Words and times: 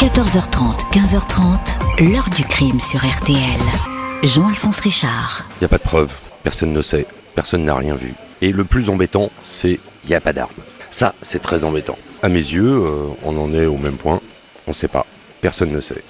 14h30, 0.00 0.78
15h30, 0.92 2.10
l'heure 2.10 2.30
du 2.34 2.42
crime 2.42 2.80
sur 2.80 3.00
RTL. 3.00 3.36
Jean-Alphonse 4.22 4.80
Richard. 4.80 5.44
Il 5.56 5.58
n'y 5.60 5.64
a 5.66 5.68
pas 5.68 5.76
de 5.76 5.82
preuve, 5.82 6.10
personne 6.42 6.72
ne 6.72 6.80
sait, 6.80 7.04
personne 7.34 7.66
n'a 7.66 7.74
rien 7.74 7.96
vu. 7.96 8.14
Et 8.40 8.50
le 8.50 8.64
plus 8.64 8.88
embêtant, 8.88 9.30
c'est 9.42 9.78
il 10.04 10.08
n'y 10.08 10.14
a 10.14 10.22
pas 10.22 10.32
d'arme. 10.32 10.54
Ça, 10.90 11.14
c'est 11.20 11.42
très 11.42 11.64
embêtant. 11.64 11.98
À 12.22 12.30
mes 12.30 12.36
yeux, 12.36 12.64
euh, 12.64 13.08
on 13.24 13.36
en 13.36 13.52
est 13.52 13.66
au 13.66 13.76
même 13.76 13.98
point. 13.98 14.22
On 14.66 14.70
ne 14.70 14.74
sait 14.74 14.88
pas, 14.88 15.04
personne 15.42 15.70
ne 15.70 15.82
sait. 15.82 16.02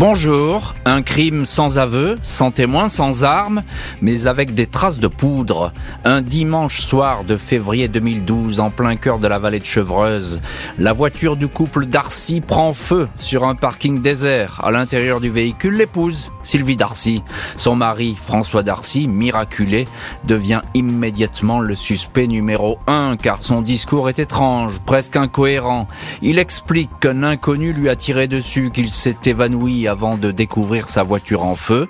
Bonjour, 0.00 0.76
un 0.86 1.02
crime 1.02 1.44
sans 1.44 1.76
aveu, 1.76 2.16
sans 2.22 2.50
témoin, 2.50 2.88
sans 2.88 3.22
armes, 3.22 3.62
mais 4.00 4.26
avec 4.26 4.54
des 4.54 4.66
traces 4.66 4.98
de 4.98 5.08
poudre. 5.08 5.74
Un 6.06 6.22
dimanche 6.22 6.80
soir 6.80 7.22
de 7.24 7.36
février 7.36 7.86
2012, 7.86 8.60
en 8.60 8.70
plein 8.70 8.96
cœur 8.96 9.18
de 9.18 9.28
la 9.28 9.38
vallée 9.38 9.58
de 9.58 9.66
Chevreuse, 9.66 10.40
la 10.78 10.94
voiture 10.94 11.36
du 11.36 11.48
couple 11.48 11.84
Darcy 11.84 12.40
prend 12.40 12.72
feu 12.72 13.08
sur 13.18 13.44
un 13.44 13.54
parking 13.54 14.00
désert. 14.00 14.62
À 14.64 14.70
l'intérieur 14.70 15.20
du 15.20 15.28
véhicule, 15.28 15.74
l'épouse, 15.74 16.30
Sylvie 16.44 16.76
Darcy. 16.76 17.22
Son 17.56 17.76
mari, 17.76 18.16
François 18.18 18.62
Darcy, 18.62 19.06
miraculé, 19.06 19.86
devient 20.24 20.62
immédiatement 20.72 21.60
le 21.60 21.74
suspect 21.74 22.26
numéro 22.26 22.78
un, 22.86 23.18
car 23.18 23.42
son 23.42 23.60
discours 23.60 24.08
est 24.08 24.18
étrange, 24.18 24.80
presque 24.86 25.16
incohérent. 25.16 25.88
Il 26.22 26.38
explique 26.38 26.88
qu'un 27.00 27.22
inconnu 27.22 27.74
lui 27.74 27.90
a 27.90 27.96
tiré 27.96 28.28
dessus, 28.28 28.70
qu'il 28.72 28.90
s'est 28.90 29.18
évanoui 29.26 29.89
avant 29.90 30.16
de 30.16 30.30
découvrir 30.30 30.88
sa 30.88 31.02
voiture 31.02 31.44
en 31.44 31.54
feu. 31.54 31.88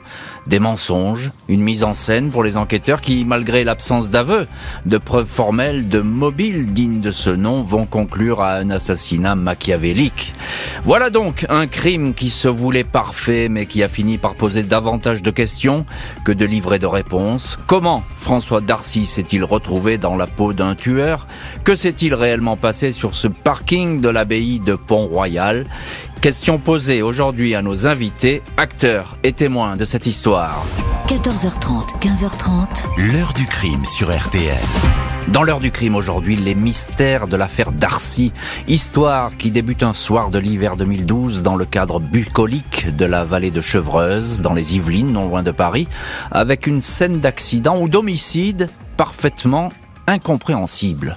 Des 0.49 0.59
mensonges, 0.59 1.31
une 1.49 1.61
mise 1.61 1.85
en 1.85 1.95
scène 1.95 2.31
pour 2.31 2.43
les 2.43 2.57
enquêteurs 2.57 3.01
qui, 3.01 3.25
malgré 3.25 3.63
l'absence 3.63 4.11
d'aveu, 4.11 4.49
de 4.87 4.99
preuves 4.99 5.29
formelles, 5.29 5.89
de 5.89 6.01
mobiles 6.01 6.73
dignes 6.73 7.01
de 7.01 7.13
ce 7.13 7.31
nom, 7.31 7.63
vont 7.63 7.87
conclure 7.87 8.41
à 8.41 8.55
un 8.55 8.71
assassinat 8.71 9.37
machiavélique. 9.37 10.35
Voilà 10.83 11.11
donc 11.11 11.47
un 11.49 11.67
crime 11.67 12.15
qui 12.15 12.31
se 12.31 12.49
voulait 12.49 12.83
parfait, 12.83 13.49
mais 13.49 13.67
qui 13.67 13.83
a 13.83 13.89
fini 13.89 14.19
par 14.19 14.35
poser 14.35 14.63
davantage 14.65 15.23
de 15.23 15.31
questions 15.31 15.85
que 16.25 16.33
de 16.33 16.45
livrer 16.45 16.79
de 16.79 16.87
réponses. 16.87 17.59
Comment 17.67 18.03
François 18.17 18.61
Darcy 18.61 19.07
s'est-il 19.07 19.45
retrouvé 19.45 19.99
dans 19.99 20.17
la 20.17 20.27
peau 20.27 20.53
d'un 20.53 20.75
tueur? 20.75 21.27
Que 21.65 21.75
s'est-il 21.75 22.15
réellement 22.15 22.57
passé 22.57 22.93
sur 22.93 23.15
ce 23.15 23.29
parking 23.29 24.01
de 24.01 24.09
l'abbaye 24.09 24.59
de 24.59 24.75
Pont-Royal? 24.75 25.67
Question 26.21 26.59
posée 26.59 27.01
aujourd'hui 27.01 27.55
à 27.55 27.63
nos 27.63 27.87
invités, 27.87 28.43
acteurs 28.59 29.17
et 29.23 29.33
témoins 29.33 29.79
de 29.79 29.87
cette 29.87 30.07
histoire. 30.07 30.67
14h30, 31.09 31.99
15h30. 31.99 33.11
L'heure 33.11 33.33
du 33.33 33.47
crime 33.47 33.83
sur 33.87 34.15
RTL. 34.15 34.55
Dans 35.29 35.43
l'heure 35.43 35.61
du 35.61 35.71
crime 35.71 35.97
aujourd'hui, 35.97 36.37
les 36.37 36.55
mystères 36.55 37.27
de 37.27 37.39
l'affaire 37.39 37.73
Darcy, 37.73 38.35
histoire 38.69 39.35
qui 39.39 39.51
débute 39.51 39.83
un 39.83 39.95
soir 39.95 40.29
de 40.29 40.39
l'hiver 40.39 40.77
2012 40.77 41.43
dans 41.43 41.57
le 41.57 41.65
cadre 41.65 42.01
bucolique 42.01 42.95
de 42.95 43.07
la 43.07 43.25
vallée 43.25 43.51
de 43.51 43.63
Chevreuse, 43.63 44.43
dans 44.43 44.53
les 44.53 44.77
Yvelines, 44.77 45.13
non 45.13 45.27
loin 45.27 45.43
de 45.43 45.53
Paris, 45.53 45.89
avec 46.31 46.67
une 46.67 46.83
scène 46.83 47.21
d'accident 47.21 47.81
ou 47.81 47.89
d'homicide 47.89 48.69
parfaitement 48.99 49.73
incompréhensible. 50.07 51.17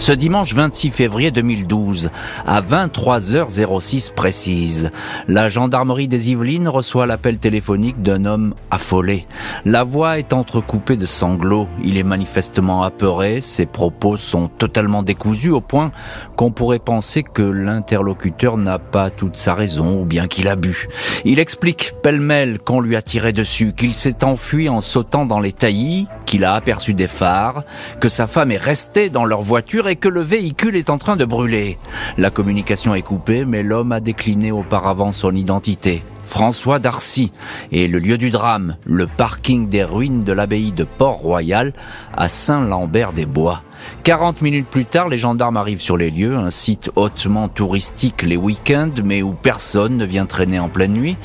Ce 0.00 0.12
dimanche 0.12 0.54
26 0.54 0.90
février 0.90 1.32
2012, 1.32 2.10
à 2.46 2.62
23h06 2.62 4.14
précise, 4.14 4.90
la 5.26 5.48
gendarmerie 5.48 6.06
des 6.06 6.30
Yvelines 6.30 6.68
reçoit 6.68 7.04
l'appel 7.04 7.38
téléphonique 7.38 8.00
d'un 8.00 8.24
homme 8.24 8.54
affolé. 8.70 9.26
La 9.64 9.82
voix 9.82 10.20
est 10.20 10.32
entrecoupée 10.32 10.96
de 10.96 11.04
sanglots. 11.04 11.66
Il 11.82 11.98
est 11.98 12.04
manifestement 12.04 12.84
apeuré. 12.84 13.40
Ses 13.40 13.66
propos 13.66 14.16
sont 14.16 14.46
totalement 14.46 15.02
décousus 15.02 15.50
au 15.50 15.60
point 15.60 15.90
qu'on 16.36 16.52
pourrait 16.52 16.78
penser 16.78 17.24
que 17.24 17.42
l'interlocuteur 17.42 18.56
n'a 18.56 18.78
pas 18.78 19.10
toute 19.10 19.36
sa 19.36 19.54
raison 19.54 20.00
ou 20.00 20.04
bien 20.04 20.28
qu'il 20.28 20.46
a 20.46 20.54
bu. 20.54 20.86
Il 21.24 21.40
explique 21.40 21.94
pêle-mêle 22.04 22.60
qu'on 22.60 22.80
lui 22.80 22.94
a 22.94 23.02
tiré 23.02 23.32
dessus, 23.32 23.72
qu'il 23.72 23.94
s'est 23.94 24.22
enfui 24.22 24.68
en 24.68 24.80
sautant 24.80 25.26
dans 25.26 25.40
les 25.40 25.52
taillis, 25.52 26.06
qu'il 26.24 26.44
a 26.44 26.54
aperçu 26.54 26.94
des 26.94 27.08
phares, 27.08 27.64
que 28.00 28.08
sa 28.08 28.28
femme 28.28 28.52
est 28.52 28.56
restée 28.58 29.10
dans 29.10 29.24
leur 29.24 29.42
voiture 29.42 29.87
et 29.88 29.96
que 29.96 30.08
le 30.08 30.20
véhicule 30.20 30.76
est 30.76 30.90
en 30.90 30.98
train 30.98 31.16
de 31.16 31.24
brûler. 31.24 31.78
La 32.16 32.30
communication 32.30 32.94
est 32.94 33.02
coupée, 33.02 33.44
mais 33.44 33.62
l'homme 33.62 33.92
a 33.92 34.00
décliné 34.00 34.52
auparavant 34.52 35.12
son 35.12 35.34
identité. 35.34 36.02
François 36.28 36.78
Darcy 36.78 37.32
et 37.72 37.88
le 37.88 37.98
lieu 37.98 38.18
du 38.18 38.30
drame, 38.30 38.76
le 38.84 39.06
parking 39.06 39.70
des 39.70 39.82
ruines 39.82 40.24
de 40.24 40.32
l'abbaye 40.32 40.72
de 40.72 40.84
Port-Royal 40.84 41.72
à 42.14 42.28
Saint-Lambert-des-Bois. 42.28 43.62
40 44.02 44.42
minutes 44.42 44.66
plus 44.66 44.84
tard, 44.84 45.08
les 45.08 45.18
gendarmes 45.18 45.56
arrivent 45.56 45.80
sur 45.80 45.96
les 45.96 46.10
lieux, 46.10 46.36
un 46.36 46.50
site 46.50 46.90
hautement 46.96 47.48
touristique 47.48 48.22
les 48.22 48.36
week-ends, 48.36 48.92
mais 49.04 49.22
où 49.22 49.32
personne 49.32 49.96
ne 49.96 50.04
vient 50.04 50.26
traîner 50.26 50.58
en 50.58 50.68
pleine 50.68 50.92
nuit. 50.92 51.16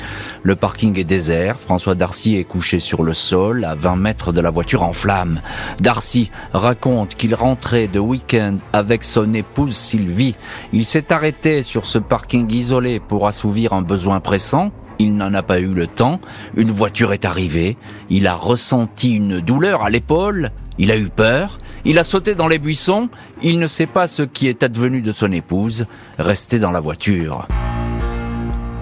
Le 0.42 0.56
parking 0.56 0.98
est 0.98 1.04
désert, 1.04 1.60
François 1.60 1.94
Darcy 1.94 2.36
est 2.36 2.44
couché 2.44 2.78
sur 2.78 3.02
le 3.02 3.12
sol, 3.12 3.64
à 3.64 3.74
20 3.74 3.96
mètres 3.96 4.32
de 4.32 4.40
la 4.40 4.50
voiture 4.50 4.82
en 4.82 4.92
flammes. 4.92 5.40
Darcy 5.80 6.30
raconte 6.52 7.14
qu'il 7.16 7.34
rentrait 7.34 7.88
de 7.88 7.98
week-end 7.98 8.56
avec 8.72 9.04
son 9.04 9.34
épouse 9.34 9.76
Sylvie. 9.76 10.36
Il 10.72 10.84
s'est 10.84 11.12
arrêté 11.12 11.62
sur 11.62 11.86
ce 11.86 11.98
parking 11.98 12.50
isolé 12.50 13.00
pour 13.00 13.26
assouvir 13.26 13.72
un 13.72 13.82
besoin 13.82 14.20
pressant, 14.20 14.72
il 14.98 15.16
n'en 15.16 15.34
a 15.34 15.42
pas 15.42 15.60
eu 15.60 15.74
le 15.74 15.86
temps. 15.86 16.20
Une 16.56 16.70
voiture 16.70 17.12
est 17.12 17.24
arrivée. 17.24 17.76
Il 18.10 18.26
a 18.26 18.34
ressenti 18.34 19.16
une 19.16 19.40
douleur 19.40 19.82
à 19.82 19.90
l'épaule. 19.90 20.50
Il 20.78 20.90
a 20.90 20.96
eu 20.96 21.08
peur. 21.08 21.58
Il 21.84 21.98
a 21.98 22.04
sauté 22.04 22.34
dans 22.34 22.48
les 22.48 22.58
buissons. 22.58 23.08
Il 23.42 23.58
ne 23.58 23.66
sait 23.66 23.86
pas 23.86 24.08
ce 24.08 24.22
qui 24.22 24.48
est 24.48 24.62
advenu 24.62 25.02
de 25.02 25.12
son 25.12 25.32
épouse, 25.32 25.86
restée 26.18 26.58
dans 26.58 26.70
la 26.70 26.80
voiture. 26.80 27.46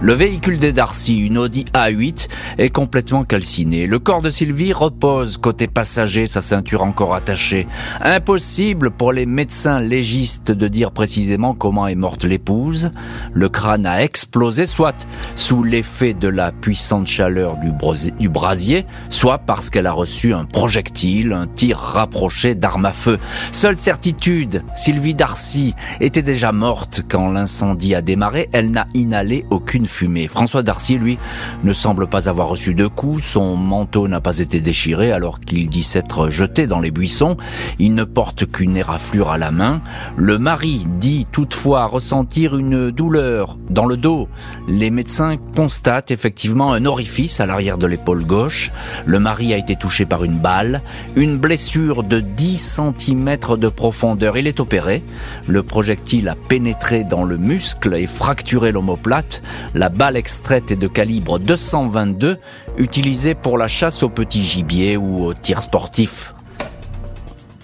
Le 0.02 0.14
véhicule 0.14 0.58
des 0.58 0.72
Darcy, 0.72 1.18
une 1.18 1.38
Audi 1.38 1.64
A8, 1.74 2.26
est 2.58 2.70
complètement 2.70 3.22
calciné. 3.22 3.86
Le 3.86 4.00
corps 4.00 4.20
de 4.20 4.30
Sylvie 4.30 4.72
repose 4.72 5.36
côté 5.36 5.68
passager, 5.68 6.26
sa 6.26 6.42
ceinture 6.42 6.82
encore 6.82 7.14
attachée. 7.14 7.68
Impossible 8.00 8.90
pour 8.90 9.12
les 9.12 9.26
médecins 9.26 9.78
légistes 9.78 10.50
de 10.50 10.66
dire 10.66 10.90
précisément 10.90 11.54
comment 11.54 11.86
est 11.86 11.94
morte 11.94 12.24
l'épouse. 12.24 12.90
Le 13.32 13.48
crâne 13.48 13.86
a 13.86 14.02
explosé, 14.02 14.66
soit 14.66 15.06
sous 15.36 15.62
l'effet 15.62 16.14
de 16.14 16.26
la 16.26 16.50
puissante 16.50 17.06
chaleur 17.06 17.56
du, 17.58 17.70
du 18.18 18.28
brasier, 18.28 18.86
soit 19.08 19.38
parce 19.38 19.70
qu'elle 19.70 19.86
a 19.86 19.92
reçu 19.92 20.34
un 20.34 20.46
projectile, 20.46 21.32
un 21.32 21.46
tir 21.46 21.78
rapproché 21.78 22.56
d'arme 22.56 22.86
à 22.86 22.92
feu. 22.92 23.18
Seule 23.52 23.76
certitude, 23.76 24.64
Sylvie 24.74 25.14
Darcy 25.14 25.76
était 26.00 26.22
déjà 26.22 26.50
morte 26.50 27.02
quand 27.08 27.30
l'incendie 27.30 27.94
a 27.94 28.02
démarré. 28.02 28.48
Elle 28.50 28.72
n'a 28.72 28.88
inhalé 28.94 29.46
aucune 29.50 29.86
François 30.28 30.62
Darcy, 30.62 30.98
lui, 30.98 31.18
ne 31.64 31.72
semble 31.72 32.06
pas 32.06 32.28
avoir 32.28 32.48
reçu 32.48 32.74
de 32.74 32.86
coups. 32.86 33.22
Son 33.22 33.56
manteau 33.56 34.08
n'a 34.08 34.20
pas 34.20 34.38
été 34.38 34.60
déchiré 34.60 35.12
alors 35.12 35.38
qu'il 35.38 35.68
dit 35.68 35.82
s'être 35.82 36.30
jeté 36.30 36.66
dans 36.66 36.80
les 36.80 36.90
buissons. 36.90 37.36
Il 37.78 37.94
ne 37.94 38.04
porte 38.04 38.50
qu'une 38.50 38.76
éraflure 38.76 39.30
à 39.30 39.38
la 39.38 39.50
main. 39.50 39.82
Le 40.16 40.38
mari 40.38 40.86
dit 40.98 41.26
toutefois 41.30 41.86
ressentir 41.86 42.56
une 42.56 42.90
douleur 42.90 43.56
dans 43.70 43.86
le 43.86 43.96
dos. 43.96 44.28
Les 44.66 44.90
médecins 44.90 45.36
constatent 45.54 46.10
effectivement 46.10 46.72
un 46.72 46.84
orifice 46.84 47.40
à 47.40 47.46
l'arrière 47.46 47.78
de 47.78 47.86
l'épaule 47.86 48.24
gauche. 48.24 48.70
Le 49.04 49.18
mari 49.18 49.52
a 49.52 49.58
été 49.58 49.76
touché 49.76 50.06
par 50.06 50.24
une 50.24 50.38
balle. 50.38 50.82
Une 51.16 51.36
blessure 51.36 52.02
de 52.02 52.20
10 52.20 52.80
cm 52.98 53.36
de 53.58 53.68
profondeur. 53.68 54.36
Il 54.36 54.46
est 54.46 54.60
opéré. 54.60 55.02
Le 55.46 55.62
projectile 55.62 56.28
a 56.28 56.34
pénétré 56.34 57.04
dans 57.04 57.24
le 57.24 57.36
muscle 57.36 57.94
et 57.94 58.06
fracturé 58.06 58.72
l'omoplate. 58.72 59.42
La 59.82 59.88
balle 59.88 60.16
extraite 60.16 60.70
est 60.70 60.76
de 60.76 60.86
calibre 60.86 61.40
222, 61.40 62.38
utilisée 62.78 63.34
pour 63.34 63.58
la 63.58 63.66
chasse 63.66 64.04
au 64.04 64.08
petit 64.08 64.40
gibier 64.40 64.96
ou 64.96 65.24
au 65.24 65.34
tir 65.34 65.60
sportif. 65.60 66.34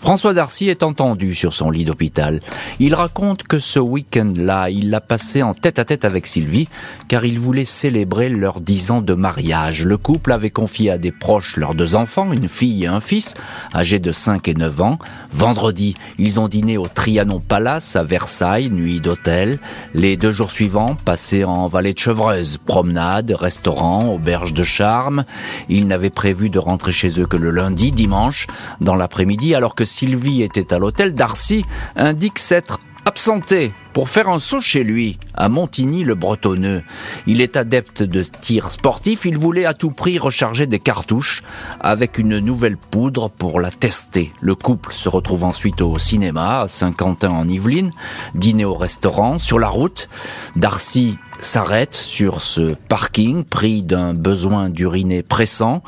François 0.00 0.32
Darcy 0.32 0.68
est 0.68 0.84
entendu 0.84 1.34
sur 1.34 1.52
son 1.52 1.70
lit 1.70 1.84
d'hôpital. 1.84 2.40
Il 2.78 2.94
raconte 2.94 3.42
que 3.42 3.58
ce 3.58 3.80
week-end-là, 3.80 4.70
il 4.70 4.90
l'a 4.90 5.00
passé 5.00 5.42
en 5.42 5.54
tête 5.54 5.80
à 5.80 5.84
tête 5.84 6.04
avec 6.04 6.28
Sylvie, 6.28 6.68
car 7.08 7.24
il 7.24 7.40
voulait 7.40 7.64
célébrer 7.64 8.28
leurs 8.28 8.60
dix 8.60 8.92
ans 8.92 9.02
de 9.02 9.14
mariage. 9.14 9.84
Le 9.84 9.96
couple 9.96 10.30
avait 10.30 10.50
confié 10.50 10.90
à 10.92 10.98
des 10.98 11.10
proches 11.10 11.56
leurs 11.56 11.74
deux 11.74 11.96
enfants, 11.96 12.32
une 12.32 12.48
fille 12.48 12.84
et 12.84 12.86
un 12.86 13.00
fils, 13.00 13.34
âgés 13.74 13.98
de 13.98 14.12
5 14.12 14.46
et 14.46 14.54
9 14.54 14.82
ans. 14.82 14.98
Vendredi, 15.32 15.96
ils 16.18 16.38
ont 16.38 16.46
dîné 16.46 16.78
au 16.78 16.86
Trianon 16.86 17.40
Palace 17.40 17.96
à 17.96 18.04
Versailles, 18.04 18.70
nuit 18.70 19.00
d'hôtel. 19.00 19.58
Les 19.94 20.16
deux 20.16 20.32
jours 20.32 20.52
suivants, 20.52 20.96
passés 21.04 21.44
en 21.44 21.66
vallée 21.66 21.92
de 21.92 21.98
Chevreuse, 21.98 22.56
promenade, 22.56 23.32
restaurant, 23.32 24.06
auberge 24.14 24.54
de 24.54 24.62
charme. 24.62 25.24
Ils 25.68 25.88
n'avaient 25.88 26.08
prévu 26.08 26.50
de 26.50 26.60
rentrer 26.60 26.92
chez 26.92 27.20
eux 27.20 27.26
que 27.26 27.36
le 27.36 27.50
lundi, 27.50 27.90
dimanche, 27.90 28.46
dans 28.80 28.94
l'après-midi, 28.94 29.56
alors 29.56 29.74
que 29.74 29.87
Sylvie 29.88 30.42
était 30.42 30.72
à 30.72 30.78
l'hôtel, 30.78 31.14
Darcy 31.14 31.64
indique 31.96 32.38
s'être 32.38 32.78
absenté 33.04 33.72
pour 33.94 34.10
faire 34.10 34.28
un 34.28 34.38
saut 34.38 34.60
chez 34.60 34.84
lui, 34.84 35.18
à 35.34 35.48
Montigny-le-Bretonneux. 35.48 36.82
Il 37.26 37.40
est 37.40 37.56
adepte 37.56 38.02
de 38.02 38.22
tir 38.22 38.70
sportif, 38.70 39.24
il 39.24 39.38
voulait 39.38 39.64
à 39.64 39.72
tout 39.72 39.90
prix 39.90 40.18
recharger 40.18 40.66
des 40.66 40.78
cartouches 40.78 41.42
avec 41.80 42.18
une 42.18 42.38
nouvelle 42.38 42.76
poudre 42.76 43.30
pour 43.30 43.60
la 43.60 43.70
tester. 43.70 44.30
Le 44.40 44.54
couple 44.54 44.92
se 44.92 45.08
retrouve 45.08 45.44
ensuite 45.44 45.80
au 45.80 45.98
cinéma 45.98 46.60
à 46.60 46.68
Saint-Quentin 46.68 47.30
en 47.30 47.48
Yvelines, 47.48 47.92
dîner 48.34 48.66
au 48.66 48.74
restaurant, 48.74 49.38
sur 49.38 49.58
la 49.58 49.68
route. 49.68 50.08
Darcy 50.54 51.16
s'arrête 51.40 51.94
sur 51.94 52.40
ce 52.40 52.74
parking 52.88 53.42
pris 53.44 53.82
d'un 53.82 54.12
besoin 54.12 54.68
d'uriner 54.68 55.22
pressant. 55.22 55.82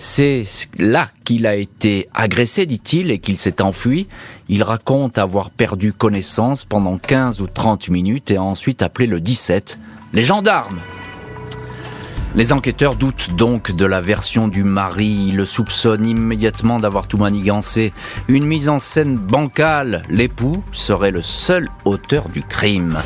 C'est 0.00 0.46
là 0.78 1.10
qu'il 1.24 1.44
a 1.44 1.56
été 1.56 2.08
agressé, 2.14 2.66
dit-il, 2.66 3.10
et 3.10 3.18
qu'il 3.18 3.36
s'est 3.36 3.60
enfui. 3.60 4.06
Il 4.48 4.62
raconte 4.62 5.18
avoir 5.18 5.50
perdu 5.50 5.92
connaissance 5.92 6.64
pendant 6.64 6.98
15 6.98 7.40
ou 7.40 7.48
30 7.48 7.88
minutes 7.88 8.30
et 8.30 8.38
ensuite 8.38 8.80
appelé 8.82 9.08
le 9.08 9.20
17. 9.20 9.78
Les 10.12 10.22
gendarmes 10.22 10.78
les 12.34 12.52
enquêteurs 12.52 12.94
doutent 12.94 13.30
donc 13.34 13.72
de 13.72 13.86
la 13.86 14.02
version 14.02 14.48
du 14.48 14.62
mari, 14.62 15.32
le 15.32 15.46
soupçonnent 15.46 16.04
immédiatement 16.04 16.78
d'avoir 16.78 17.08
tout 17.08 17.16
manigancé. 17.16 17.92
Une 18.28 18.44
mise 18.44 18.68
en 18.68 18.78
scène 18.78 19.16
bancale, 19.16 20.02
l'époux 20.10 20.62
serait 20.70 21.10
le 21.10 21.22
seul 21.22 21.68
auteur 21.86 22.28
du 22.28 22.42
crime. 22.42 22.98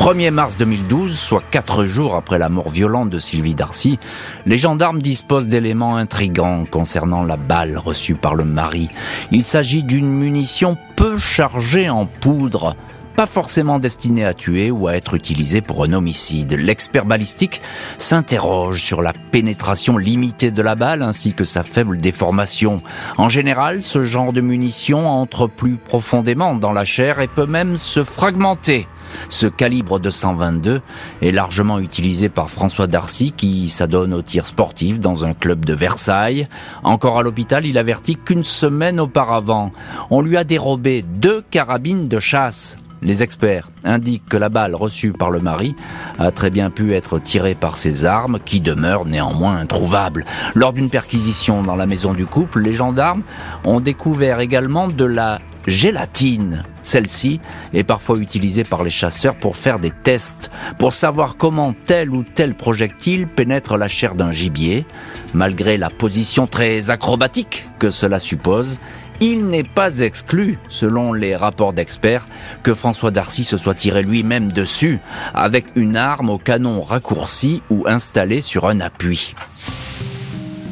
1er 0.00 0.30
mars 0.30 0.56
2012, 0.56 1.14
soit 1.14 1.42
quatre 1.50 1.84
jours 1.84 2.14
après 2.14 2.38
la 2.38 2.48
mort 2.48 2.70
violente 2.70 3.10
de 3.10 3.18
Sylvie 3.18 3.54
Darcy, 3.54 3.98
les 4.46 4.56
gendarmes 4.56 5.02
disposent 5.02 5.46
d'éléments 5.46 5.98
intrigants 5.98 6.64
concernant 6.64 7.22
la 7.22 7.36
balle 7.36 7.76
reçue 7.76 8.14
par 8.14 8.34
le 8.34 8.46
mari. 8.46 8.88
Il 9.30 9.44
s'agit 9.44 9.82
d'une 9.82 10.08
munition 10.08 10.78
peu 10.96 11.18
chargée 11.18 11.90
en 11.90 12.06
poudre 12.06 12.76
pas 13.14 13.26
forcément 13.26 13.78
destinée 13.78 14.24
à 14.24 14.32
tuer 14.32 14.70
ou 14.70 14.88
à 14.88 14.96
être 14.96 15.12
utilisée 15.12 15.60
pour 15.60 15.84
un 15.84 15.92
homicide. 15.92 16.54
L'expert 16.54 17.04
balistique 17.04 17.60
s'interroge 17.98 18.82
sur 18.82 19.02
la 19.02 19.12
pénétration 19.12 19.98
limitée 19.98 20.50
de 20.50 20.62
la 20.62 20.76
balle 20.76 21.02
ainsi 21.02 21.34
que 21.34 21.44
sa 21.44 21.62
faible 21.62 21.98
déformation. 21.98 22.80
En 23.18 23.28
général, 23.28 23.82
ce 23.82 24.02
genre 24.02 24.32
de 24.32 24.40
munition 24.40 25.06
entre 25.06 25.48
plus 25.48 25.76
profondément 25.76 26.54
dans 26.54 26.72
la 26.72 26.86
chair 26.86 27.20
et 27.20 27.28
peut 27.28 27.44
même 27.44 27.76
se 27.76 28.02
fragmenter. 28.02 28.88
Ce 29.28 29.46
calibre 29.46 29.98
222 29.98 30.80
est 31.22 31.30
largement 31.30 31.78
utilisé 31.78 32.28
par 32.28 32.50
François 32.50 32.86
Darcy 32.86 33.32
qui 33.32 33.68
s'adonne 33.68 34.14
au 34.14 34.22
tir 34.22 34.46
sportif 34.46 35.00
dans 35.00 35.24
un 35.24 35.34
club 35.34 35.64
de 35.64 35.74
Versailles. 35.74 36.48
Encore 36.82 37.18
à 37.18 37.22
l'hôpital, 37.22 37.66
il 37.66 37.78
avertit 37.78 38.16
qu'une 38.16 38.44
semaine 38.44 39.00
auparavant, 39.00 39.72
on 40.10 40.20
lui 40.20 40.36
a 40.36 40.44
dérobé 40.44 41.02
deux 41.02 41.42
carabines 41.50 42.08
de 42.08 42.18
chasse. 42.18 42.76
Les 43.02 43.22
experts 43.22 43.70
indiquent 43.82 44.28
que 44.28 44.36
la 44.36 44.50
balle 44.50 44.74
reçue 44.74 45.12
par 45.12 45.30
le 45.30 45.40
mari 45.40 45.74
a 46.18 46.30
très 46.30 46.50
bien 46.50 46.68
pu 46.68 46.94
être 46.94 47.18
tirée 47.18 47.54
par 47.54 47.78
ses 47.78 48.04
armes, 48.04 48.38
qui 48.44 48.60
demeurent 48.60 49.06
néanmoins 49.06 49.56
introuvables. 49.56 50.26
Lors 50.54 50.74
d'une 50.74 50.90
perquisition 50.90 51.62
dans 51.62 51.76
la 51.76 51.86
maison 51.86 52.12
du 52.12 52.26
couple, 52.26 52.60
les 52.60 52.74
gendarmes 52.74 53.22
ont 53.64 53.80
découvert 53.80 54.40
également 54.40 54.88
de 54.88 55.04
la 55.06 55.40
gélatine. 55.66 56.62
Celle-ci 56.82 57.40
est 57.72 57.84
parfois 57.84 58.18
utilisée 58.18 58.64
par 58.64 58.82
les 58.82 58.90
chasseurs 58.90 59.34
pour 59.36 59.56
faire 59.56 59.78
des 59.78 59.90
tests, 59.90 60.50
pour 60.78 60.92
savoir 60.92 61.36
comment 61.36 61.74
tel 61.86 62.10
ou 62.10 62.22
tel 62.22 62.54
projectile 62.54 63.26
pénètre 63.26 63.76
la 63.76 63.88
chair 63.88 64.14
d'un 64.14 64.32
gibier. 64.32 64.86
Malgré 65.34 65.76
la 65.76 65.90
position 65.90 66.46
très 66.46 66.90
acrobatique 66.90 67.64
que 67.78 67.90
cela 67.90 68.18
suppose, 68.18 68.80
il 69.20 69.48
n'est 69.48 69.64
pas 69.64 70.00
exclu, 70.00 70.58
selon 70.68 71.12
les 71.12 71.36
rapports 71.36 71.74
d'experts, 71.74 72.26
que 72.62 72.72
François 72.72 73.10
Darcy 73.10 73.44
se 73.44 73.58
soit 73.58 73.74
tiré 73.74 74.02
lui-même 74.02 74.50
dessus, 74.50 74.98
avec 75.34 75.66
une 75.76 75.96
arme 75.96 76.30
au 76.30 76.38
canon 76.38 76.82
raccourci 76.82 77.62
ou 77.68 77.84
installée 77.86 78.40
sur 78.40 78.66
un 78.66 78.80
appui. 78.80 79.34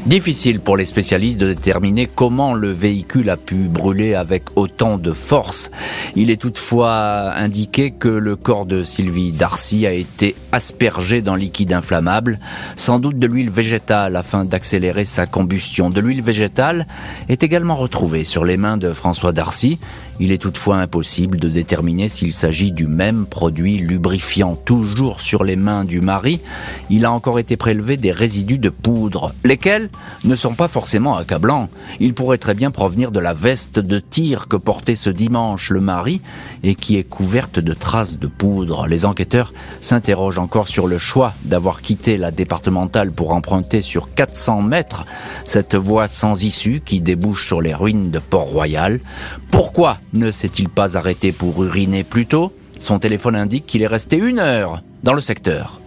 Difficile 0.08 0.60
pour 0.60 0.78
les 0.78 0.86
spécialistes 0.86 1.38
de 1.38 1.52
déterminer 1.52 2.06
comment 2.06 2.54
le 2.54 2.72
véhicule 2.72 3.28
a 3.28 3.36
pu 3.36 3.56
brûler 3.56 4.14
avec 4.14 4.44
autant 4.56 4.96
de 4.96 5.12
force. 5.12 5.70
Il 6.16 6.30
est 6.30 6.40
toutefois 6.40 7.34
indiqué 7.34 7.90
que 7.90 8.08
le 8.08 8.34
corps 8.34 8.64
de 8.64 8.84
Sylvie 8.84 9.32
Darcy 9.32 9.86
a 9.86 9.92
été 9.92 10.34
aspergé 10.50 11.20
dans 11.20 11.34
liquide 11.34 11.74
inflammable, 11.74 12.38
sans 12.74 13.00
doute 13.00 13.18
de 13.18 13.26
l'huile 13.26 13.50
végétale 13.50 14.16
afin 14.16 14.46
d'accélérer 14.46 15.04
sa 15.04 15.26
combustion. 15.26 15.90
De 15.90 16.00
l'huile 16.00 16.22
végétale 16.22 16.86
est 17.28 17.42
également 17.42 17.76
retrouvée 17.76 18.24
sur 18.24 18.46
les 18.46 18.56
mains 18.56 18.78
de 18.78 18.94
François 18.94 19.34
Darcy. 19.34 19.78
Il 20.20 20.32
est 20.32 20.38
toutefois 20.38 20.78
impossible 20.78 21.38
de 21.38 21.48
déterminer 21.48 22.08
s'il 22.08 22.32
s'agit 22.32 22.72
du 22.72 22.86
même 22.86 23.26
produit 23.26 23.78
lubrifiant. 23.78 24.56
Toujours 24.64 25.20
sur 25.20 25.44
les 25.44 25.56
mains 25.56 25.84
du 25.84 26.00
mari, 26.00 26.40
il 26.90 27.04
a 27.04 27.12
encore 27.12 27.38
été 27.38 27.56
prélevé 27.56 27.96
des 27.96 28.10
résidus 28.10 28.58
de 28.58 28.68
poudre, 28.68 29.32
lesquels 29.44 29.90
ne 30.24 30.34
sont 30.34 30.54
pas 30.54 30.68
forcément 30.68 31.16
accablants. 31.16 31.68
Ils 32.00 32.14
pourraient 32.14 32.38
très 32.38 32.54
bien 32.54 32.70
provenir 32.70 33.12
de 33.12 33.20
la 33.20 33.32
veste 33.32 33.78
de 33.78 34.00
tir 34.00 34.48
que 34.48 34.56
portait 34.56 34.96
ce 34.96 35.10
dimanche 35.10 35.70
le 35.70 35.80
mari 35.80 36.20
et 36.64 36.74
qui 36.74 36.96
est 36.96 37.04
couverte 37.04 37.60
de 37.60 37.72
traces 37.72 38.18
de 38.18 38.26
poudre. 38.26 38.86
Les 38.88 39.06
enquêteurs 39.06 39.52
s'interrogent 39.80 40.38
encore 40.38 40.68
sur 40.68 40.86
le 40.88 40.98
choix 40.98 41.32
d'avoir 41.44 41.80
quitté 41.80 42.16
la 42.16 42.30
départementale 42.30 43.12
pour 43.12 43.32
emprunter 43.32 43.80
sur 43.80 44.12
400 44.14 44.62
mètres 44.62 45.06
cette 45.44 45.76
voie 45.76 46.08
sans 46.08 46.42
issue 46.42 46.82
qui 46.84 47.00
débouche 47.00 47.46
sur 47.46 47.60
les 47.60 47.74
ruines 47.74 48.10
de 48.10 48.18
Port-Royal. 48.18 49.00
Pourquoi 49.50 49.98
ne 50.12 50.30
s'est-il 50.30 50.68
pas 50.68 50.96
arrêté 50.96 51.32
pour 51.32 51.62
uriner 51.62 52.04
plus 52.04 52.26
tôt? 52.26 52.52
Son 52.78 52.98
téléphone 52.98 53.36
indique 53.36 53.66
qu'il 53.66 53.82
est 53.82 53.86
resté 53.86 54.16
une 54.16 54.38
heure 54.38 54.82
dans 55.02 55.14
le 55.14 55.20
secteur. 55.20 55.80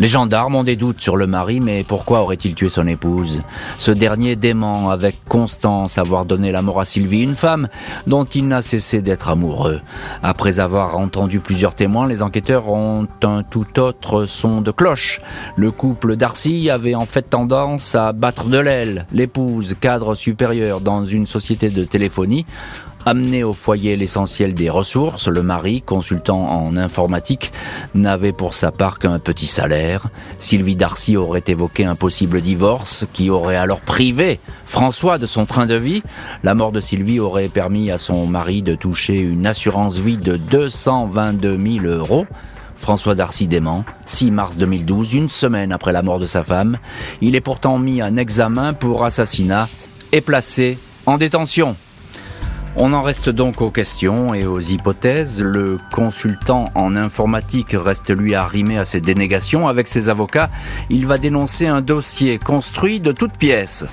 Les 0.00 0.08
gendarmes 0.08 0.54
ont 0.54 0.64
des 0.64 0.76
doutes 0.76 1.02
sur 1.02 1.18
le 1.18 1.26
mari, 1.26 1.60
mais 1.60 1.84
pourquoi 1.84 2.22
aurait-il 2.22 2.54
tué 2.54 2.70
son 2.70 2.86
épouse? 2.86 3.42
Ce 3.76 3.90
dernier 3.90 4.34
dément 4.34 4.88
avec 4.88 5.22
constance 5.28 5.98
avoir 5.98 6.24
donné 6.24 6.52
la 6.52 6.62
mort 6.62 6.80
à 6.80 6.86
Sylvie, 6.86 7.22
une 7.22 7.34
femme 7.34 7.68
dont 8.06 8.24
il 8.24 8.48
n'a 8.48 8.62
cessé 8.62 9.02
d'être 9.02 9.28
amoureux. 9.28 9.82
Après 10.22 10.58
avoir 10.58 10.96
entendu 10.96 11.40
plusieurs 11.40 11.74
témoins, 11.74 12.08
les 12.08 12.22
enquêteurs 12.22 12.70
ont 12.70 13.06
un 13.22 13.42
tout 13.42 13.78
autre 13.78 14.24
son 14.24 14.62
de 14.62 14.70
cloche. 14.70 15.20
Le 15.56 15.70
couple 15.70 16.16
Darcy 16.16 16.70
avait 16.70 16.94
en 16.94 17.04
fait 17.04 17.28
tendance 17.28 17.94
à 17.94 18.14
battre 18.14 18.48
de 18.48 18.58
l'aile. 18.58 19.06
L'épouse, 19.12 19.76
cadre 19.78 20.14
supérieur 20.14 20.80
dans 20.80 21.04
une 21.04 21.26
société 21.26 21.68
de 21.68 21.84
téléphonie, 21.84 22.46
Amené 23.06 23.44
au 23.44 23.54
foyer 23.54 23.96
l'essentiel 23.96 24.52
des 24.52 24.68
ressources, 24.68 25.26
le 25.26 25.42
mari, 25.42 25.80
consultant 25.80 26.50
en 26.50 26.76
informatique, 26.76 27.50
n'avait 27.94 28.32
pour 28.32 28.52
sa 28.52 28.72
part 28.72 28.98
qu'un 28.98 29.18
petit 29.18 29.46
salaire. 29.46 30.08
Sylvie 30.38 30.76
Darcy 30.76 31.16
aurait 31.16 31.42
évoqué 31.46 31.86
un 31.86 31.94
possible 31.94 32.42
divorce 32.42 33.06
qui 33.14 33.30
aurait 33.30 33.56
alors 33.56 33.80
privé 33.80 34.38
François 34.66 35.16
de 35.16 35.24
son 35.24 35.46
train 35.46 35.64
de 35.64 35.74
vie. 35.74 36.02
La 36.42 36.54
mort 36.54 36.72
de 36.72 36.80
Sylvie 36.80 37.20
aurait 37.20 37.48
permis 37.48 37.90
à 37.90 37.96
son 37.96 38.26
mari 38.26 38.62
de 38.62 38.74
toucher 38.74 39.18
une 39.18 39.46
assurance 39.46 39.96
vie 39.96 40.18
de 40.18 40.36
222 40.36 41.58
000 41.80 41.86
euros. 41.86 42.26
François 42.76 43.14
Darcy 43.14 43.48
dément, 43.48 43.84
6 44.04 44.30
mars 44.30 44.58
2012, 44.58 45.14
une 45.14 45.28
semaine 45.30 45.72
après 45.72 45.92
la 45.92 46.02
mort 46.02 46.18
de 46.18 46.26
sa 46.26 46.44
femme. 46.44 46.78
Il 47.22 47.34
est 47.34 47.40
pourtant 47.40 47.78
mis 47.78 48.02
en 48.02 48.16
examen 48.16 48.74
pour 48.74 49.04
assassinat 49.04 49.68
et 50.12 50.20
placé 50.20 50.78
en 51.06 51.16
détention. 51.16 51.76
On 52.76 52.92
en 52.92 53.02
reste 53.02 53.28
donc 53.30 53.62
aux 53.62 53.70
questions 53.70 54.32
et 54.32 54.46
aux 54.46 54.60
hypothèses. 54.60 55.42
Le 55.42 55.78
consultant 55.90 56.70
en 56.76 56.94
informatique 56.94 57.74
reste 57.74 58.10
lui 58.10 58.34
arrimé 58.36 58.78
à 58.78 58.84
ses 58.84 59.00
dénégations. 59.00 59.66
Avec 59.66 59.88
ses 59.88 60.08
avocats, 60.08 60.50
il 60.88 61.06
va 61.06 61.18
dénoncer 61.18 61.66
un 61.66 61.80
dossier 61.80 62.38
construit 62.38 63.00
de 63.00 63.10
toutes 63.10 63.36
pièces. 63.36 63.86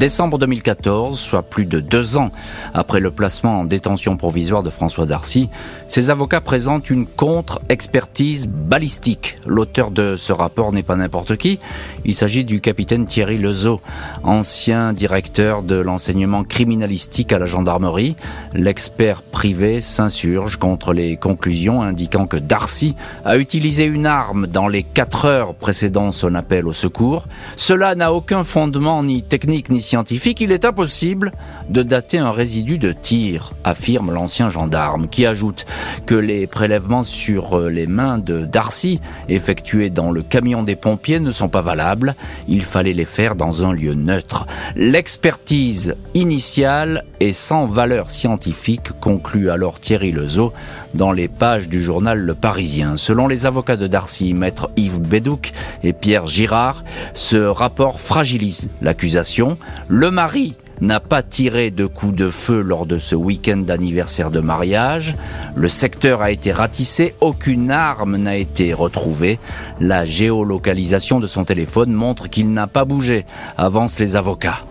Décembre 0.00 0.38
2014, 0.38 1.20
soit 1.20 1.42
plus 1.42 1.66
de 1.66 1.78
deux 1.78 2.16
ans 2.16 2.30
après 2.72 3.00
le 3.00 3.10
placement 3.10 3.60
en 3.60 3.64
détention 3.64 4.16
provisoire 4.16 4.62
de 4.62 4.70
François 4.70 5.04
Darcy, 5.04 5.50
ses 5.88 6.08
avocats 6.08 6.40
présentent 6.40 6.88
une 6.88 7.04
contre-expertise 7.04 8.48
balistique. 8.48 9.36
L'auteur 9.44 9.90
de 9.90 10.16
ce 10.16 10.32
rapport 10.32 10.72
n'est 10.72 10.82
pas 10.82 10.96
n'importe 10.96 11.36
qui, 11.36 11.60
il 12.06 12.14
s'agit 12.14 12.44
du 12.44 12.62
capitaine 12.62 13.04
Thierry 13.04 13.36
Lezeau, 13.36 13.82
ancien 14.22 14.94
directeur 14.94 15.62
de 15.62 15.74
l'enseignement 15.74 16.44
criminalistique 16.44 17.34
à 17.34 17.38
la 17.38 17.44
gendarmerie. 17.44 18.16
L'expert 18.54 19.20
privé 19.20 19.82
s'insurge 19.82 20.56
contre 20.56 20.94
les 20.94 21.18
conclusions 21.18 21.82
indiquant 21.82 22.26
que 22.26 22.38
Darcy 22.38 22.96
a 23.26 23.36
utilisé 23.36 23.84
une 23.84 24.06
arme 24.06 24.46
dans 24.46 24.66
les 24.66 24.82
quatre 24.82 25.26
heures 25.26 25.54
précédant 25.54 26.10
son 26.10 26.34
appel 26.36 26.66
au 26.66 26.72
secours. 26.72 27.24
Cela 27.56 27.94
n'a 27.94 28.14
aucun 28.14 28.44
fondement 28.44 29.02
ni 29.02 29.22
technique 29.22 29.68
ni 29.68 29.89
scientifique, 29.90 30.40
il 30.40 30.52
est 30.52 30.64
impossible 30.64 31.32
de 31.68 31.82
dater 31.82 32.18
un 32.18 32.30
résidu 32.30 32.78
de 32.78 32.92
tir, 32.92 33.54
affirme 33.64 34.12
l'ancien 34.12 34.48
gendarme, 34.48 35.08
qui 35.08 35.26
ajoute 35.26 35.66
que 36.06 36.14
les 36.14 36.46
prélèvements 36.46 37.02
sur 37.02 37.58
euh, 37.58 37.68
les 37.68 37.88
mains 37.88 38.18
de 38.18 38.44
Darcy, 38.44 39.00
effectués 39.28 39.90
dans 39.90 40.12
le 40.12 40.22
camion 40.22 40.62
des 40.62 40.76
pompiers, 40.76 41.18
ne 41.18 41.32
sont 41.32 41.48
pas 41.48 41.60
valables. 41.60 42.14
Il 42.46 42.62
fallait 42.62 42.92
les 42.92 43.04
faire 43.04 43.34
dans 43.34 43.64
un 43.64 43.72
lieu 43.72 43.94
neutre. 43.94 44.46
L'expertise 44.76 45.96
initiale 46.14 47.04
est 47.18 47.32
sans 47.32 47.66
valeur 47.66 48.10
scientifique, 48.10 48.92
conclut 49.00 49.50
alors 49.50 49.80
Thierry 49.80 50.12
Lezeau 50.12 50.52
dans 50.94 51.10
les 51.10 51.26
pages 51.26 51.68
du 51.68 51.82
journal 51.82 52.20
Le 52.20 52.34
Parisien. 52.34 52.96
Selon 52.96 53.26
les 53.26 53.44
avocats 53.44 53.76
de 53.76 53.88
Darcy, 53.88 54.34
maître 54.34 54.70
Yves 54.76 55.00
Bédouc 55.00 55.50
et 55.82 55.92
Pierre 55.92 56.26
Girard, 56.26 56.84
ce 57.14 57.36
rapport 57.36 58.00
fragilise 58.00 58.70
l'accusation. 58.82 59.58
Le 59.88 60.10
mari 60.10 60.56
n'a 60.80 61.00
pas 61.00 61.22
tiré 61.22 61.70
de 61.70 61.86
coups 61.86 62.14
de 62.14 62.30
feu 62.30 62.62
lors 62.62 62.86
de 62.86 62.98
ce 62.98 63.14
week-end 63.14 63.58
d'anniversaire 63.58 64.30
de 64.30 64.40
mariage. 64.40 65.16
Le 65.54 65.68
secteur 65.68 66.22
a 66.22 66.30
été 66.30 66.52
ratissé, 66.52 67.14
aucune 67.20 67.70
arme 67.70 68.16
n'a 68.16 68.36
été 68.36 68.72
retrouvée. 68.72 69.38
La 69.78 70.04
géolocalisation 70.04 71.20
de 71.20 71.26
son 71.26 71.44
téléphone 71.44 71.92
montre 71.92 72.28
qu'il 72.28 72.52
n'a 72.52 72.66
pas 72.66 72.84
bougé, 72.84 73.26
avancent 73.58 73.98
les 73.98 74.16
avocats. 74.16 74.62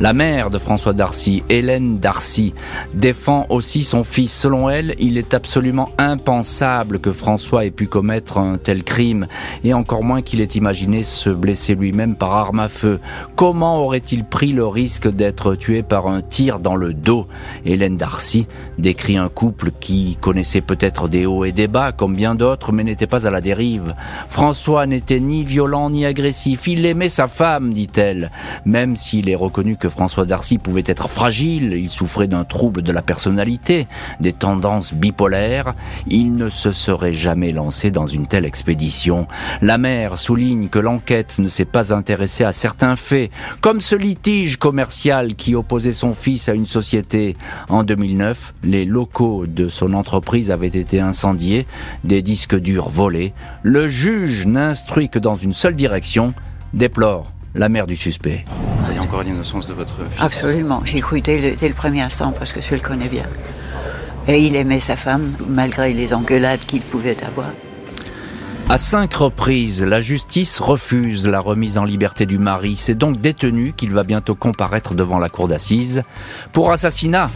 La 0.00 0.12
mère 0.12 0.50
de 0.50 0.58
François 0.58 0.92
Darcy, 0.92 1.42
Hélène 1.48 1.98
Darcy, 1.98 2.54
défend 2.94 3.46
aussi 3.48 3.82
son 3.82 4.04
fils. 4.04 4.32
Selon 4.32 4.70
elle, 4.70 4.94
il 5.00 5.18
est 5.18 5.34
absolument 5.34 5.90
impensable 5.98 7.00
que 7.00 7.10
François 7.10 7.64
ait 7.64 7.72
pu 7.72 7.88
commettre 7.88 8.38
un 8.38 8.58
tel 8.58 8.84
crime, 8.84 9.26
et 9.64 9.74
encore 9.74 10.04
moins 10.04 10.22
qu'il 10.22 10.40
ait 10.40 10.44
imaginé 10.44 11.02
se 11.02 11.30
blesser 11.30 11.74
lui-même 11.74 12.14
par 12.14 12.30
arme 12.36 12.60
à 12.60 12.68
feu. 12.68 13.00
Comment 13.34 13.78
aurait-il 13.84 14.24
pris 14.24 14.52
le 14.52 14.68
risque 14.68 15.08
d'être 15.08 15.56
tué 15.56 15.82
par 15.82 16.06
un 16.06 16.22
tir 16.22 16.60
dans 16.60 16.76
le 16.76 16.94
dos? 16.94 17.26
Hélène 17.64 17.96
Darcy 17.96 18.46
décrit 18.78 19.16
un 19.16 19.28
couple 19.28 19.72
qui 19.80 20.16
connaissait 20.20 20.60
peut-être 20.60 21.08
des 21.08 21.26
hauts 21.26 21.44
et 21.44 21.50
des 21.50 21.66
bas, 21.66 21.90
comme 21.90 22.14
bien 22.14 22.36
d'autres, 22.36 22.70
mais 22.70 22.84
n'était 22.84 23.08
pas 23.08 23.26
à 23.26 23.30
la 23.30 23.40
dérive. 23.40 23.96
François 24.28 24.86
n'était 24.86 25.18
ni 25.18 25.42
violent 25.42 25.90
ni 25.90 26.06
agressif, 26.06 26.68
il 26.68 26.86
aimait 26.86 27.08
sa 27.08 27.26
femme, 27.26 27.72
dit-elle, 27.72 28.30
même 28.64 28.94
s'il 28.94 29.28
est 29.28 29.34
reconnu 29.34 29.76
que 29.76 29.87
François 29.88 30.26
Darcy 30.26 30.58
pouvait 30.58 30.82
être 30.86 31.08
fragile, 31.08 31.74
il 31.74 31.88
souffrait 31.88 32.28
d'un 32.28 32.44
trouble 32.44 32.82
de 32.82 32.92
la 32.92 33.02
personnalité, 33.02 33.86
des 34.20 34.32
tendances 34.32 34.94
bipolaires, 34.94 35.74
il 36.06 36.34
ne 36.34 36.48
se 36.48 36.72
serait 36.72 37.12
jamais 37.12 37.52
lancé 37.52 37.90
dans 37.90 38.06
une 38.06 38.26
telle 38.26 38.44
expédition. 38.44 39.26
La 39.62 39.78
mère 39.78 40.18
souligne 40.18 40.68
que 40.68 40.78
l'enquête 40.78 41.38
ne 41.38 41.48
s'est 41.48 41.64
pas 41.64 41.94
intéressée 41.94 42.44
à 42.44 42.52
certains 42.52 42.96
faits, 42.96 43.30
comme 43.60 43.80
ce 43.80 43.96
litige 43.96 44.56
commercial 44.56 45.34
qui 45.34 45.54
opposait 45.54 45.92
son 45.92 46.14
fils 46.14 46.48
à 46.48 46.54
une 46.54 46.66
société. 46.66 47.36
En 47.68 47.84
2009, 47.84 48.54
les 48.64 48.84
locaux 48.84 49.46
de 49.46 49.68
son 49.68 49.94
entreprise 49.94 50.50
avaient 50.50 50.66
été 50.66 51.00
incendiés, 51.00 51.66
des 52.04 52.22
disques 52.22 52.58
durs 52.58 52.88
volés. 52.88 53.32
Le 53.62 53.88
juge 53.88 54.46
n'instruit 54.46 55.08
que 55.08 55.18
dans 55.18 55.36
une 55.36 55.52
seule 55.52 55.76
direction, 55.76 56.34
déplore 56.74 57.32
la 57.54 57.68
mère 57.68 57.86
du 57.86 57.96
suspect. 57.96 58.44
Vous 58.48 58.82
croyez 58.82 59.00
encore 59.00 59.22
l'innocence 59.22 59.66
de 59.66 59.72
votre 59.72 59.96
fils 60.10 60.20
Absolument. 60.22 60.82
J'ai 60.84 61.00
cru 61.00 61.20
dès 61.20 61.38
le, 61.38 61.56
dès 61.56 61.68
le 61.68 61.74
premier 61.74 62.02
instant 62.02 62.32
parce 62.32 62.52
que 62.52 62.60
je 62.60 62.74
le 62.74 62.80
connais 62.80 63.08
bien. 63.08 63.24
Et 64.26 64.38
il 64.40 64.56
aimait 64.56 64.80
sa 64.80 64.96
femme 64.96 65.32
malgré 65.46 65.92
les 65.92 66.12
engueulades 66.12 66.60
qu'il 66.60 66.82
pouvait 66.82 67.16
avoir. 67.24 67.48
À 68.70 68.76
cinq 68.76 69.14
reprises, 69.14 69.82
la 69.82 70.02
justice 70.02 70.60
refuse 70.60 71.26
la 71.26 71.40
remise 71.40 71.78
en 71.78 71.84
liberté 71.84 72.26
du 72.26 72.38
mari. 72.38 72.76
C'est 72.76 72.94
donc 72.94 73.18
détenu 73.18 73.72
qu'il 73.72 73.92
va 73.92 74.04
bientôt 74.04 74.34
comparaître 74.34 74.94
devant 74.94 75.18
la 75.18 75.30
cour 75.30 75.48
d'assises 75.48 76.02
pour 76.52 76.70
assassinat. 76.70 77.30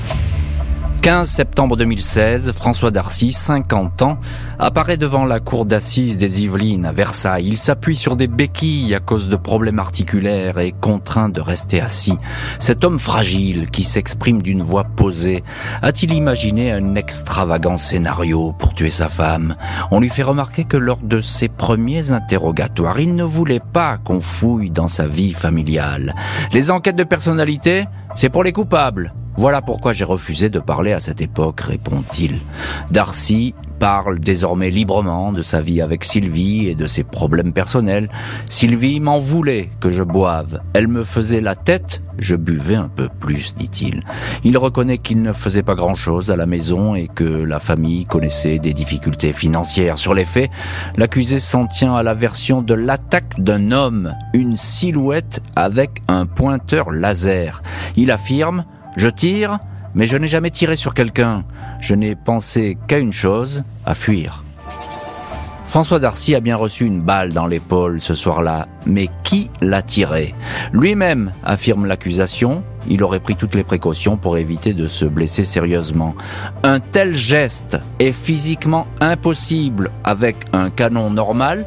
15 1.02 1.28
septembre 1.28 1.76
2016, 1.76 2.52
François 2.52 2.92
Darcy, 2.92 3.32
50 3.32 4.02
ans, 4.02 4.18
apparaît 4.60 4.96
devant 4.96 5.24
la 5.24 5.40
cour 5.40 5.66
d'assises 5.66 6.16
des 6.16 6.44
Yvelines 6.44 6.86
à 6.86 6.92
Versailles. 6.92 7.48
Il 7.48 7.56
s'appuie 7.56 7.96
sur 7.96 8.14
des 8.14 8.28
béquilles 8.28 8.94
à 8.94 9.00
cause 9.00 9.28
de 9.28 9.34
problèmes 9.34 9.80
articulaires 9.80 10.60
et 10.60 10.68
est 10.68 10.80
contraint 10.80 11.28
de 11.28 11.40
rester 11.40 11.80
assis. 11.80 12.16
Cet 12.60 12.84
homme 12.84 13.00
fragile 13.00 13.68
qui 13.70 13.82
s'exprime 13.82 14.42
d'une 14.42 14.62
voix 14.62 14.84
posée 14.84 15.42
a-t-il 15.82 16.14
imaginé 16.14 16.70
un 16.70 16.94
extravagant 16.94 17.78
scénario 17.78 18.54
pour 18.56 18.72
tuer 18.72 18.90
sa 18.90 19.08
femme? 19.08 19.56
On 19.90 19.98
lui 19.98 20.08
fait 20.08 20.22
remarquer 20.22 20.62
que 20.62 20.76
lors 20.76 21.00
de 21.02 21.20
ses 21.20 21.48
premiers 21.48 22.12
interrogatoires, 22.12 23.00
il 23.00 23.16
ne 23.16 23.24
voulait 23.24 23.58
pas 23.72 23.98
qu'on 23.98 24.20
fouille 24.20 24.70
dans 24.70 24.86
sa 24.86 25.08
vie 25.08 25.32
familiale. 25.32 26.14
Les 26.52 26.70
enquêtes 26.70 26.94
de 26.94 27.02
personnalité, 27.02 27.86
c'est 28.14 28.28
pour 28.28 28.44
les 28.44 28.52
coupables. 28.52 29.12
Voilà 29.36 29.62
pourquoi 29.62 29.92
j'ai 29.92 30.04
refusé 30.04 30.50
de 30.50 30.58
parler 30.58 30.92
à 30.92 31.00
cette 31.00 31.20
époque, 31.20 31.60
répond-il. 31.60 32.38
Darcy 32.90 33.54
parle 33.78 34.20
désormais 34.20 34.70
librement 34.70 35.32
de 35.32 35.42
sa 35.42 35.60
vie 35.60 35.80
avec 35.80 36.04
Sylvie 36.04 36.68
et 36.68 36.76
de 36.76 36.86
ses 36.86 37.02
problèmes 37.02 37.52
personnels. 37.52 38.08
Sylvie 38.48 39.00
m'en 39.00 39.18
voulait 39.18 39.70
que 39.80 39.90
je 39.90 40.04
boive. 40.04 40.60
Elle 40.72 40.86
me 40.86 41.02
faisait 41.02 41.40
la 41.40 41.56
tête, 41.56 42.00
je 42.18 42.36
buvais 42.36 42.76
un 42.76 42.88
peu 42.94 43.08
plus, 43.08 43.56
dit-il. 43.56 44.04
Il 44.44 44.56
reconnaît 44.56 44.98
qu'il 44.98 45.20
ne 45.22 45.32
faisait 45.32 45.64
pas 45.64 45.74
grand-chose 45.74 46.30
à 46.30 46.36
la 46.36 46.46
maison 46.46 46.94
et 46.94 47.08
que 47.08 47.24
la 47.24 47.58
famille 47.58 48.04
connaissait 48.04 48.60
des 48.60 48.74
difficultés 48.74 49.32
financières. 49.32 49.98
Sur 49.98 50.14
les 50.14 50.26
faits, 50.26 50.50
l'accusé 50.96 51.40
s'en 51.40 51.66
tient 51.66 51.96
à 51.96 52.04
la 52.04 52.14
version 52.14 52.62
de 52.62 52.74
l'attaque 52.74 53.40
d'un 53.40 53.72
homme, 53.72 54.14
une 54.32 54.56
silhouette 54.56 55.42
avec 55.56 56.02
un 56.06 56.26
pointeur 56.26 56.92
laser. 56.92 57.62
Il 57.96 58.12
affirme 58.12 58.64
je 58.96 59.08
tire, 59.08 59.58
mais 59.94 60.06
je 60.06 60.16
n'ai 60.16 60.26
jamais 60.26 60.50
tiré 60.50 60.76
sur 60.76 60.94
quelqu'un. 60.94 61.44
Je 61.80 61.94
n'ai 61.94 62.14
pensé 62.14 62.78
qu'à 62.86 62.98
une 62.98 63.12
chose, 63.12 63.64
à 63.84 63.94
fuir. 63.94 64.44
François 65.66 65.98
Darcy 65.98 66.34
a 66.34 66.40
bien 66.40 66.56
reçu 66.56 66.84
une 66.84 67.00
balle 67.00 67.32
dans 67.32 67.46
l'épaule 67.46 68.02
ce 68.02 68.14
soir-là, 68.14 68.68
mais 68.84 69.08
qui 69.22 69.50
l'a 69.62 69.80
tiré? 69.80 70.34
Lui-même, 70.74 71.32
affirme 71.44 71.86
l'accusation, 71.86 72.62
il 72.88 73.02
aurait 73.02 73.20
pris 73.20 73.36
toutes 73.36 73.54
les 73.54 73.64
précautions 73.64 74.18
pour 74.18 74.36
éviter 74.36 74.74
de 74.74 74.86
se 74.86 75.06
blesser 75.06 75.44
sérieusement. 75.44 76.14
Un 76.62 76.78
tel 76.78 77.14
geste 77.14 77.78
est 78.00 78.12
physiquement 78.12 78.86
impossible 79.00 79.90
avec 80.04 80.36
un 80.52 80.68
canon 80.68 81.08
normal, 81.08 81.64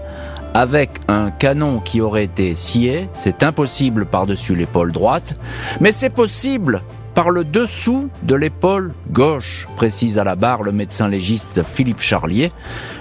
avec 0.53 0.91
un 1.07 1.31
canon 1.31 1.79
qui 1.79 1.99
aurait 1.99 2.25
été 2.25 2.53
scié, 2.53 3.09
c'est 3.13 3.41
impossible 3.41 4.05
par-dessus 4.05 4.55
l'épaule 4.55 4.91
droite, 4.91 5.33
mais 5.81 5.91
c'est 5.91 6.11
possible 6.11 6.83
par 7.15 7.29
le 7.29 7.45
dessous 7.45 8.09
de 8.23 8.35
l'épaule 8.35 8.93
gauche, 9.09 9.67
précise 9.77 10.19
à 10.19 10.25
la 10.25 10.35
barre 10.35 10.63
le 10.63 10.73
médecin 10.73 11.07
légiste 11.07 11.63
Philippe 11.63 12.01
Charlier. 12.01 12.51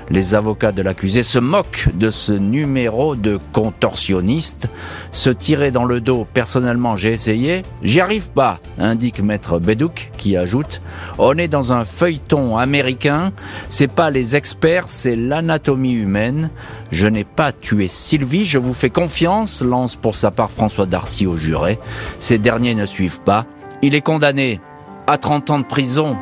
Les 0.08 0.34
avocats 0.36 0.70
de 0.70 0.82
l'accusé 0.82 1.22
se 1.22 1.38
moquent 1.40 1.88
de 1.94 2.10
ce 2.10 2.32
numéro 2.32 3.16
de 3.16 3.38
contorsionniste. 3.52 4.68
Se 5.10 5.30
tirer 5.30 5.72
dans 5.72 5.84
le 5.84 6.00
dos, 6.00 6.26
personnellement 6.32 6.94
j'ai 6.94 7.12
essayé, 7.12 7.62
j'y 7.82 8.00
arrive 8.00 8.30
pas, 8.30 8.60
indique 8.78 9.20
maître 9.20 9.58
Bédouc 9.58 10.12
qui 10.16 10.36
ajoute 10.36 10.80
On 11.18 11.36
est 11.36 11.48
dans 11.48 11.72
un 11.72 11.84
feuilleton 11.84 12.56
américain, 12.56 13.32
c'est 13.68 13.90
pas 13.90 14.10
les 14.10 14.36
experts, 14.36 14.88
c'est 14.88 15.16
l'anatomie 15.16 15.94
humaine. 15.94 16.50
Je 16.92 17.08
n'ai 17.08 17.24
pas 17.24 17.50
tué 17.50 17.88
Sylvie, 17.88 18.44
je 18.44 18.58
vous 18.58 18.74
fais 18.74 18.90
confiance, 18.90 19.62
lance 19.62 19.96
pour 19.96 20.14
sa 20.14 20.30
part 20.30 20.52
François 20.52 20.86
Darcy 20.86 21.26
au 21.26 21.36
juré. 21.36 21.80
Ces 22.20 22.38
derniers 22.38 22.76
ne 22.76 22.86
suivent 22.86 23.22
pas. 23.22 23.46
Il 23.82 23.94
est 23.94 24.00
condamné 24.00 24.60
à 25.06 25.18
30 25.18 25.50
ans 25.50 25.58
de 25.58 25.64
prison. 25.64 26.16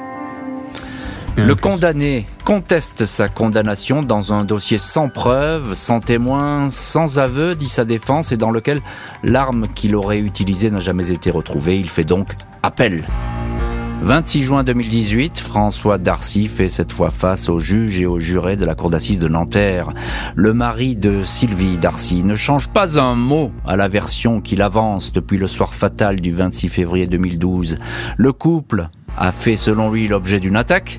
Le 1.36 1.54
condamné 1.54 2.26
conteste 2.44 3.06
sa 3.06 3.28
condamnation 3.28 4.02
dans 4.02 4.34
un 4.34 4.44
dossier 4.44 4.76
sans 4.76 5.08
preuve, 5.08 5.74
sans 5.74 6.00
témoin, 6.00 6.68
sans 6.70 7.18
aveu, 7.18 7.54
dit 7.54 7.68
sa 7.70 7.86
défense, 7.86 8.32
et 8.32 8.36
dans 8.36 8.50
lequel 8.50 8.82
l'arme 9.22 9.66
qu'il 9.68 9.96
aurait 9.96 10.18
utilisée 10.18 10.70
n'a 10.70 10.80
jamais 10.80 11.10
été 11.10 11.30
retrouvée. 11.30 11.78
Il 11.78 11.88
fait 11.88 12.04
donc 12.04 12.36
appel. 12.62 13.02
26 14.02 14.42
juin 14.42 14.64
2018, 14.64 15.38
François 15.38 15.96
Darcy 15.96 16.48
fait 16.48 16.68
cette 16.68 16.90
fois 16.90 17.12
face 17.12 17.48
aux 17.48 17.60
juges 17.60 18.00
et 18.00 18.06
aux 18.06 18.18
jurés 18.18 18.56
de 18.56 18.64
la 18.64 18.74
cour 18.74 18.90
d'assises 18.90 19.20
de 19.20 19.28
Nanterre. 19.28 19.94
Le 20.34 20.52
mari 20.52 20.96
de 20.96 21.22
Sylvie 21.22 21.78
Darcy 21.78 22.24
ne 22.24 22.34
change 22.34 22.68
pas 22.68 22.98
un 22.98 23.14
mot 23.14 23.52
à 23.64 23.76
la 23.76 23.86
version 23.86 24.40
qu'il 24.40 24.60
avance 24.60 25.12
depuis 25.12 25.38
le 25.38 25.46
soir 25.46 25.72
fatal 25.72 26.16
du 26.16 26.32
26 26.32 26.68
février 26.68 27.06
2012. 27.06 27.78
Le 28.16 28.32
couple 28.32 28.88
a 29.16 29.30
fait 29.30 29.56
selon 29.56 29.88
lui 29.92 30.08
l'objet 30.08 30.40
d'une 30.40 30.56
attaque. 30.56 30.98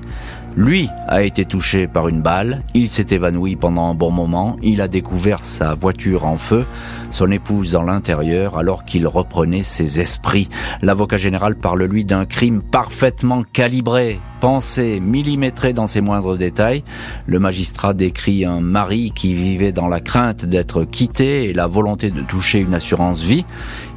Lui 0.56 0.88
a 1.08 1.24
été 1.24 1.44
touché 1.44 1.88
par 1.88 2.06
une 2.06 2.22
balle, 2.22 2.60
il 2.74 2.88
s'est 2.88 3.08
évanoui 3.10 3.56
pendant 3.56 3.90
un 3.90 3.94
bon 3.94 4.12
moment, 4.12 4.56
il 4.62 4.80
a 4.82 4.86
découvert 4.86 5.42
sa 5.42 5.74
voiture 5.74 6.26
en 6.26 6.36
feu, 6.36 6.64
son 7.10 7.32
épouse 7.32 7.72
dans 7.72 7.82
l'intérieur 7.82 8.56
alors 8.56 8.84
qu'il 8.84 9.08
reprenait 9.08 9.64
ses 9.64 10.00
esprits. 10.00 10.48
L'avocat 10.80 11.16
général 11.16 11.56
parle 11.56 11.82
lui 11.82 12.04
d'un 12.04 12.24
crime 12.24 12.62
parfaitement 12.62 13.42
calibré, 13.42 14.20
pensé, 14.40 15.00
millimétré 15.00 15.72
dans 15.72 15.88
ses 15.88 16.00
moindres 16.00 16.38
détails. 16.38 16.84
Le 17.26 17.40
magistrat 17.40 17.92
décrit 17.92 18.44
un 18.44 18.60
mari 18.60 19.10
qui 19.12 19.34
vivait 19.34 19.72
dans 19.72 19.88
la 19.88 20.00
crainte 20.00 20.44
d'être 20.44 20.84
quitté 20.84 21.46
et 21.46 21.52
la 21.52 21.66
volonté 21.66 22.10
de 22.10 22.20
toucher 22.20 22.60
une 22.60 22.74
assurance 22.74 23.22
vie. 23.22 23.44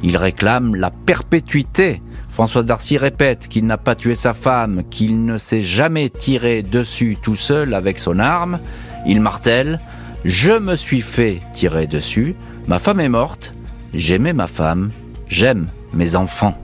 Il 0.02 0.16
réclame 0.16 0.74
la 0.74 0.90
perpétuité 0.90 2.02
François 2.38 2.62
Darcy 2.62 2.98
répète 2.98 3.48
qu'il 3.48 3.66
n'a 3.66 3.78
pas 3.78 3.96
tué 3.96 4.14
sa 4.14 4.32
femme, 4.32 4.84
qu'il 4.90 5.24
ne 5.24 5.38
s'est 5.38 5.60
jamais 5.60 6.08
tiré 6.08 6.62
dessus 6.62 7.16
tout 7.20 7.34
seul 7.34 7.74
avec 7.74 7.98
son 7.98 8.20
arme. 8.20 8.60
Il 9.06 9.20
martèle 9.20 9.80
Je 10.24 10.52
me 10.52 10.76
suis 10.76 11.00
fait 11.00 11.40
tirer 11.52 11.88
dessus, 11.88 12.36
ma 12.68 12.78
femme 12.78 13.00
est 13.00 13.08
morte, 13.08 13.54
j'aimais 13.92 14.34
ma 14.34 14.46
femme, 14.46 14.92
j'aime 15.28 15.66
mes 15.92 16.14
enfants. 16.14 16.56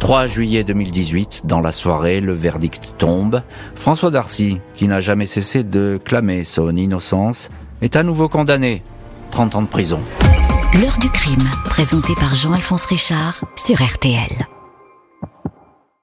3 0.00 0.26
juillet 0.26 0.64
2018, 0.64 1.42
dans 1.44 1.60
la 1.60 1.70
soirée, 1.70 2.20
le 2.20 2.32
verdict 2.32 2.94
tombe. 2.98 3.40
François 3.76 4.10
Darcy, 4.10 4.60
qui 4.74 4.88
n'a 4.88 5.00
jamais 5.00 5.26
cessé 5.26 5.62
de 5.62 5.96
clamer 6.04 6.42
son 6.42 6.74
innocence, 6.74 7.50
est 7.82 7.94
à 7.94 8.02
nouveau 8.02 8.28
condamné. 8.28 8.82
30 9.30 9.54
ans 9.54 9.62
de 9.62 9.68
prison. 9.68 10.00
L'heure 10.82 10.98
du 10.98 11.08
crime, 11.08 11.48
présenté 11.66 12.14
par 12.16 12.34
Jean-Alphonse 12.34 12.86
Richard 12.86 13.44
sur 13.54 13.80
RTL. 13.80 14.44